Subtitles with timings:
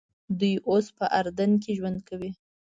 [0.39, 2.31] دوی اوس په اردن کې ژوند کوي.